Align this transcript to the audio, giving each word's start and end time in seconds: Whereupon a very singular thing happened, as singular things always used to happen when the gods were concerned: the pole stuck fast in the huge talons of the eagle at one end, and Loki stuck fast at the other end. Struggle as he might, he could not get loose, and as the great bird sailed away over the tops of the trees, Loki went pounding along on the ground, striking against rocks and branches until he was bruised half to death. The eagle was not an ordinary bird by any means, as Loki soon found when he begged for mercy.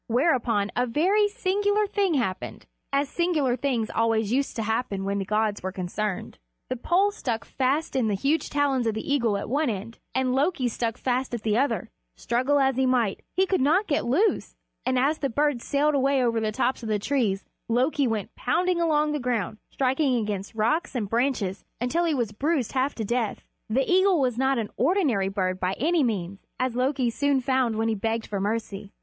Whereupon 0.07 0.71
a 0.75 0.87
very 0.87 1.27
singular 1.29 1.85
thing 1.85 2.15
happened, 2.15 2.65
as 2.91 3.07
singular 3.07 3.55
things 3.55 3.91
always 3.91 4.31
used 4.33 4.55
to 4.55 4.63
happen 4.63 5.03
when 5.05 5.19
the 5.19 5.25
gods 5.25 5.61
were 5.61 5.71
concerned: 5.71 6.39
the 6.69 6.75
pole 6.75 7.11
stuck 7.11 7.45
fast 7.45 7.95
in 7.95 8.07
the 8.07 8.15
huge 8.15 8.49
talons 8.49 8.87
of 8.87 8.95
the 8.95 9.13
eagle 9.13 9.37
at 9.37 9.47
one 9.47 9.69
end, 9.69 9.99
and 10.15 10.33
Loki 10.33 10.67
stuck 10.67 10.97
fast 10.97 11.35
at 11.35 11.43
the 11.43 11.55
other 11.55 11.79
end. 11.81 11.87
Struggle 12.15 12.57
as 12.57 12.77
he 12.77 12.87
might, 12.87 13.21
he 13.35 13.45
could 13.45 13.61
not 13.61 13.85
get 13.85 14.03
loose, 14.03 14.55
and 14.87 14.97
as 14.97 15.19
the 15.19 15.29
great 15.29 15.35
bird 15.35 15.61
sailed 15.61 15.93
away 15.93 16.23
over 16.23 16.39
the 16.39 16.51
tops 16.51 16.81
of 16.81 16.89
the 16.89 16.97
trees, 16.97 17.43
Loki 17.69 18.07
went 18.07 18.33
pounding 18.33 18.81
along 18.81 19.09
on 19.09 19.13
the 19.13 19.19
ground, 19.19 19.59
striking 19.69 20.15
against 20.15 20.55
rocks 20.55 20.95
and 20.95 21.09
branches 21.11 21.63
until 21.79 22.05
he 22.05 22.15
was 22.15 22.31
bruised 22.31 22.71
half 22.71 22.95
to 22.95 23.05
death. 23.05 23.43
The 23.69 23.85
eagle 23.87 24.19
was 24.19 24.35
not 24.35 24.57
an 24.57 24.71
ordinary 24.77 25.29
bird 25.29 25.59
by 25.59 25.73
any 25.73 26.01
means, 26.01 26.39
as 26.59 26.75
Loki 26.75 27.11
soon 27.11 27.39
found 27.39 27.75
when 27.75 27.87
he 27.87 27.93
begged 27.93 28.25
for 28.25 28.39
mercy. 28.39 28.91